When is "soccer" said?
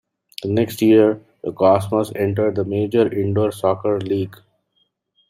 3.51-3.99